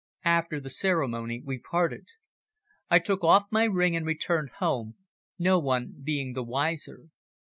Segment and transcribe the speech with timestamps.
[0.25, 2.07] After the ceremony we parted.
[2.89, 4.95] I took off my ring and returned home,
[5.37, 7.09] no one being the wiser.